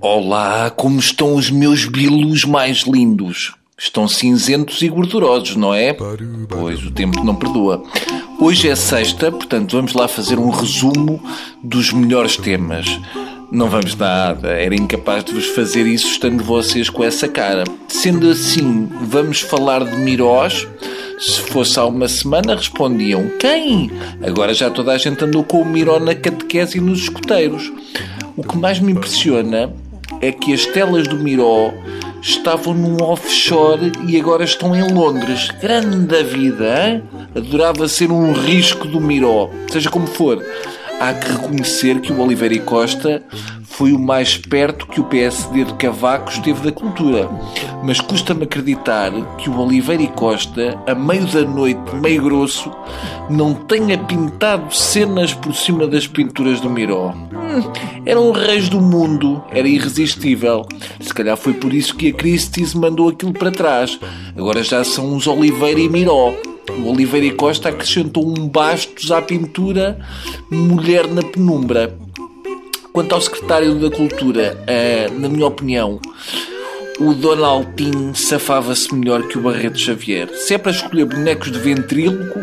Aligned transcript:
Olá, 0.00 0.70
como 0.70 1.00
estão 1.00 1.34
os 1.34 1.50
meus 1.50 1.84
bilos 1.84 2.44
mais 2.44 2.82
lindos? 2.82 3.52
Estão 3.76 4.06
cinzentos 4.06 4.80
e 4.80 4.88
gordurosos, 4.88 5.56
não 5.56 5.74
é? 5.74 5.92
Pois 5.92 6.84
o 6.84 6.92
tempo 6.92 7.24
não 7.24 7.34
perdoa. 7.34 7.82
Hoje 8.40 8.68
é 8.68 8.76
sexta, 8.76 9.32
portanto 9.32 9.72
vamos 9.72 9.94
lá 9.94 10.06
fazer 10.06 10.38
um 10.38 10.50
resumo 10.50 11.20
dos 11.64 11.92
melhores 11.92 12.36
temas. 12.36 12.86
Não 13.50 13.68
vamos 13.68 13.96
nada, 13.96 14.50
era 14.50 14.72
incapaz 14.76 15.24
de 15.24 15.32
vos 15.32 15.46
fazer 15.46 15.84
isso 15.84 16.06
estando 16.06 16.44
vocês 16.44 16.88
com 16.88 17.02
essa 17.02 17.26
cara. 17.26 17.64
Sendo 17.88 18.30
assim, 18.30 18.88
vamos 19.02 19.40
falar 19.40 19.84
de 19.84 19.96
Mirós. 19.96 20.68
Se 21.18 21.40
fosse 21.40 21.76
há 21.76 21.84
uma 21.84 22.06
semana, 22.06 22.54
respondiam 22.54 23.28
quem? 23.40 23.90
Agora 24.24 24.54
já 24.54 24.70
toda 24.70 24.92
a 24.92 24.98
gente 24.98 25.24
andou 25.24 25.42
com 25.42 25.60
o 25.60 25.64
Miró 25.64 25.98
na 25.98 26.14
catequese 26.14 26.78
e 26.78 26.80
nos 26.80 27.00
escuteiros. 27.00 27.72
O 28.36 28.44
que 28.44 28.56
mais 28.56 28.78
me 28.78 28.92
impressiona 28.92 29.74
é 30.20 30.32
que 30.32 30.52
as 30.52 30.66
telas 30.66 31.06
do 31.06 31.16
Miró 31.16 31.72
estavam 32.20 32.74
num 32.74 33.02
offshore 33.02 33.92
e 34.06 34.18
agora 34.18 34.44
estão 34.44 34.74
em 34.74 34.92
Londres. 34.92 35.50
Grande 35.60 36.22
vida, 36.24 36.88
hein? 36.88 37.02
Adorava 37.34 37.88
ser 37.88 38.10
um 38.10 38.32
risco 38.32 38.86
do 38.88 39.00
Miró. 39.00 39.50
Seja 39.70 39.90
como 39.90 40.06
for, 40.06 40.44
há 41.00 41.14
que 41.14 41.32
reconhecer 41.32 42.00
que 42.00 42.12
o 42.12 42.20
Oliveira 42.20 42.54
e 42.54 42.60
Costa 42.60 43.22
foi 43.62 43.92
o 43.92 43.98
mais 43.98 44.36
perto 44.36 44.86
que 44.88 45.00
o 45.00 45.04
PSD 45.04 45.64
de 45.64 45.74
Cavaco 45.74 46.30
esteve 46.30 46.62
da 46.62 46.72
cultura. 46.72 47.30
Mas 47.84 48.00
custa-me 48.00 48.42
acreditar 48.42 49.12
que 49.36 49.48
o 49.48 49.60
Oliveira 49.60 50.02
e 50.02 50.08
Costa, 50.08 50.76
a 50.86 50.94
meio 50.94 51.26
da 51.26 51.42
noite, 51.42 51.94
meio 51.94 52.22
grosso, 52.22 52.72
não 53.30 53.54
tenha 53.54 53.96
pintado 53.96 54.74
cenas 54.74 55.32
por 55.32 55.54
cima 55.54 55.86
das 55.86 56.08
pinturas 56.08 56.60
do 56.60 56.68
Miró. 56.68 57.12
Hum, 57.12 57.72
eram 58.04 58.32
reis 58.32 58.68
do 58.68 58.80
mundo, 58.80 59.44
era 59.52 59.68
irresistível. 59.68 60.66
Se 61.00 61.14
calhar 61.14 61.36
foi 61.36 61.52
por 61.52 61.72
isso 61.72 61.94
que 61.94 62.08
a 62.08 62.12
Christie's 62.12 62.74
mandou 62.74 63.08
aquilo 63.08 63.32
para 63.32 63.52
trás. 63.52 63.98
Agora 64.36 64.64
já 64.64 64.82
são 64.82 65.12
uns 65.12 65.26
Oliveira 65.26 65.78
e 65.78 65.88
Miró. 65.88 66.34
O 66.70 66.90
Oliveira 66.90 67.26
e 67.26 67.30
Costa 67.30 67.68
acrescentou 67.68 68.26
um 68.26 68.48
bastos 68.48 69.10
à 69.10 69.22
pintura 69.22 69.98
Mulher 70.50 71.06
na 71.06 71.22
Penumbra. 71.22 71.96
Quanto 72.92 73.14
ao 73.14 73.20
secretário 73.20 73.74
da 73.76 73.90
Cultura, 73.90 74.58
uh, 74.62 75.20
na 75.20 75.28
minha 75.28 75.46
opinião, 75.46 76.00
o 76.98 77.14
Donaldinho 77.14 78.14
safava-se 78.14 78.92
melhor 78.94 79.28
que 79.28 79.38
o 79.38 79.40
Barreto 79.40 79.78
Xavier. 79.78 80.28
Se 80.34 80.54
é 80.54 80.58
para 80.58 80.72
escolher 80.72 81.04
bonecos 81.04 81.52
de 81.52 81.58
ventríloco, 81.58 82.40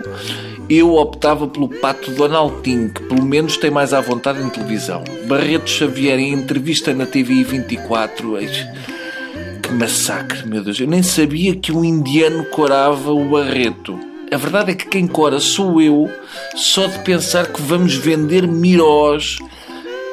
eu 0.70 0.96
optava 0.96 1.48
pelo 1.48 1.68
pato 1.68 2.12
Donaldinho, 2.12 2.90
que 2.90 3.04
pelo 3.04 3.24
menos 3.24 3.58
tem 3.58 3.70
mais 3.70 3.94
à 3.94 4.00
vontade 4.00 4.42
em 4.42 4.50
televisão. 4.50 5.04
Barreto 5.28 5.70
Xavier, 5.70 6.18
em 6.18 6.34
entrevista 6.34 6.94
na 6.94 7.06
TV 7.06 7.44
24, 7.44 8.38
eis, 8.40 8.66
que 9.62 9.74
massacre, 9.74 10.48
meu 10.48 10.64
Deus. 10.64 10.80
Eu 10.80 10.88
nem 10.88 11.04
sabia 11.04 11.56
que 11.56 11.72
um 11.72 11.84
indiano 11.84 12.46
corava 12.46 13.12
o 13.12 13.26
Barreto. 13.30 14.00
A 14.32 14.38
verdade 14.38 14.72
é 14.72 14.76
que 14.76 14.88
quem 14.88 15.08
cora 15.08 15.40
sou 15.40 15.82
eu, 15.82 16.10
só 16.56 16.88
de 16.88 17.00
pensar 17.00 17.48
que 17.48 17.62
vamos 17.62 17.96
vender 17.96 18.48
mirós 18.48 19.38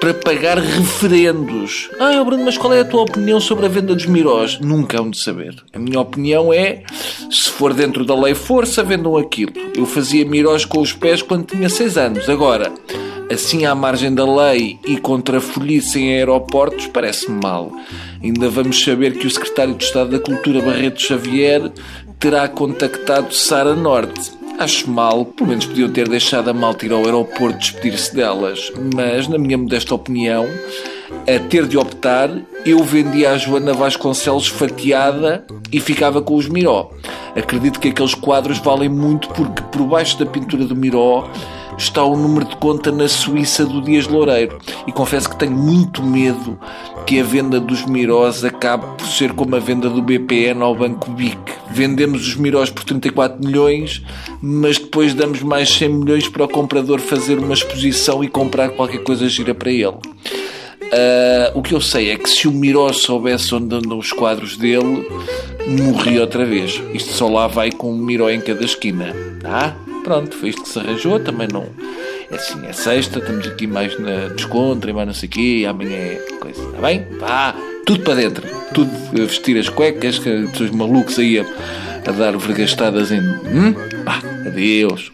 para 0.00 0.12
pagar 0.14 0.58
referendos. 0.58 1.88
Ah, 1.98 2.22
Bruno, 2.24 2.44
mas 2.44 2.58
qual 2.58 2.74
é 2.74 2.80
a 2.80 2.84
tua 2.84 3.02
opinião 3.02 3.40
sobre 3.40 3.66
a 3.66 3.68
venda 3.68 3.94
dos 3.94 4.06
mirós? 4.06 4.58
Nunca 4.60 5.00
hão 5.00 5.08
de 5.08 5.18
saber. 5.18 5.54
A 5.72 5.78
minha 5.78 6.00
opinião 6.00 6.52
é, 6.52 6.82
se 7.30 7.48
for 7.50 7.72
dentro 7.72 8.04
da 8.04 8.14
lei 8.14 8.34
força, 8.34 8.82
vendam 8.82 9.16
aquilo. 9.16 9.52
Eu 9.76 9.86
fazia 9.86 10.24
mirós 10.24 10.64
com 10.64 10.80
os 10.80 10.92
pés 10.92 11.22
quando 11.22 11.46
tinha 11.46 11.68
6 11.68 11.96
anos. 11.96 12.28
Agora, 12.28 12.72
assim 13.32 13.64
à 13.64 13.74
margem 13.74 14.12
da 14.12 14.24
lei 14.24 14.78
e 14.86 14.96
contra 14.96 15.40
folhice 15.40 16.00
em 16.00 16.14
aeroportos, 16.14 16.88
parece-me 16.88 17.40
mal. 17.40 17.72
Ainda 18.22 18.48
vamos 18.48 18.82
saber 18.82 19.16
que 19.16 19.26
o 19.26 19.30
secretário 19.30 19.74
de 19.74 19.84
Estado 19.84 20.10
da 20.10 20.18
Cultura, 20.18 20.60
Barreto 20.60 21.00
Xavier, 21.00 21.72
terá 22.22 22.46
contactado 22.46 23.34
Sara 23.34 23.74
Norte 23.74 24.30
Acho 24.56 24.88
mal, 24.88 25.24
pelo 25.24 25.48
menos 25.48 25.66
podiam 25.66 25.90
ter 25.90 26.08
deixado 26.08 26.50
a 26.50 26.52
malta 26.52 26.86
ir 26.86 26.92
ao 26.92 27.04
aeroporto 27.04 27.58
despedir-se 27.58 28.14
delas, 28.14 28.70
mas, 28.94 29.26
na 29.26 29.36
minha 29.36 29.58
modesta 29.58 29.92
opinião, 29.92 30.46
a 31.26 31.48
ter 31.48 31.66
de 31.66 31.76
optar, 31.76 32.30
eu 32.64 32.84
vendia 32.84 33.32
a 33.32 33.38
Joana 33.38 33.72
Vasconcelos 33.72 34.46
fatiada 34.46 35.44
e 35.72 35.80
ficava 35.80 36.22
com 36.22 36.36
os 36.36 36.48
Miró. 36.48 36.92
Acredito 37.34 37.80
que 37.80 37.88
aqueles 37.88 38.14
quadros 38.14 38.58
valem 38.58 38.88
muito 38.88 39.28
porque 39.30 39.62
por 39.64 39.84
baixo 39.84 40.16
da 40.18 40.26
pintura 40.26 40.64
do 40.64 40.76
Miró 40.76 41.28
está 41.76 42.04
o 42.04 42.16
número 42.16 42.44
de 42.44 42.54
conta 42.56 42.92
na 42.92 43.08
Suíça 43.08 43.66
do 43.66 43.80
Dias 43.80 44.06
Loureiro. 44.06 44.58
E 44.86 44.92
confesso 44.92 45.28
que 45.28 45.36
tenho 45.36 45.56
muito 45.56 46.04
medo 46.04 46.56
que 47.04 47.18
a 47.18 47.24
venda 47.24 47.58
dos 47.58 47.84
Mirós 47.84 48.44
acabe 48.44 48.84
por 48.96 49.08
ser 49.08 49.32
como 49.32 49.56
a 49.56 49.58
venda 49.58 49.88
do 49.88 50.00
BPN 50.00 50.62
ao 50.62 50.74
Banco 50.74 51.10
BIC. 51.10 51.61
Vendemos 51.72 52.26
os 52.28 52.36
Mirós 52.36 52.70
por 52.70 52.84
34 52.84 53.44
milhões, 53.44 54.02
mas 54.40 54.78
depois 54.78 55.14
damos 55.14 55.42
mais 55.42 55.70
100 55.70 55.88
milhões 55.88 56.28
para 56.28 56.44
o 56.44 56.48
comprador 56.48 57.00
fazer 57.00 57.38
uma 57.38 57.54
exposição 57.54 58.22
e 58.22 58.28
comprar 58.28 58.70
qualquer 58.70 59.02
coisa 59.02 59.28
gira 59.28 59.54
para 59.54 59.70
ele. 59.70 59.86
Uh, 60.92 61.48
o 61.54 61.62
que 61.62 61.74
eu 61.74 61.80
sei 61.80 62.10
é 62.10 62.16
que 62.18 62.28
se 62.28 62.46
o 62.46 62.52
Miró 62.52 62.92
soubesse 62.92 63.54
onde 63.54 63.74
andam 63.74 63.98
os 63.98 64.12
quadros 64.12 64.58
dele, 64.58 65.08
morria 65.66 66.20
outra 66.20 66.44
vez. 66.44 66.82
Isto 66.92 67.12
só 67.12 67.28
lá 67.28 67.46
vai 67.46 67.72
com 67.72 67.90
um 67.92 67.96
Miró 67.96 68.28
em 68.28 68.40
cada 68.40 68.62
esquina. 68.62 69.14
Tá? 69.40 69.74
Pronto, 70.04 70.36
foi 70.36 70.50
isto 70.50 70.62
que 70.62 70.68
se 70.68 70.78
arranjou. 70.78 71.18
Também 71.18 71.48
não. 71.50 71.66
É 72.30 72.34
assim, 72.34 72.66
é 72.66 72.72
sexta, 72.72 73.20
estamos 73.20 73.46
aqui 73.46 73.66
mais 73.66 73.98
na 73.98 74.28
descontra 74.28 74.90
e 74.90 74.94
mais 74.94 75.06
não 75.06 75.14
sei 75.14 75.28
o 75.28 75.32
quê, 75.32 75.66
amanhã 75.68 75.96
é 75.96 76.16
coisa. 76.40 76.62
Está 76.62 76.80
bem? 76.80 77.06
Vá, 77.18 77.54
tudo 77.92 78.04
para 78.04 78.14
dentro. 78.14 78.48
Tudo 78.72 78.90
a 79.10 79.26
vestir 79.26 79.58
as 79.58 79.68
cuecas, 79.68 80.18
que 80.18 80.46
pessoas 80.48 80.70
malucos 80.70 81.18
aí 81.18 81.38
a, 81.38 81.44
a 82.06 82.12
dar 82.12 82.36
vergastadas 82.36 83.10
em. 83.12 83.20
Hum? 83.20 83.74
Vá, 84.04 84.18
adeus. 84.46 85.10